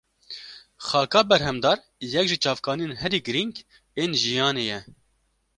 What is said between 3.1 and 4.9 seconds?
girîng ên jiyanê ye.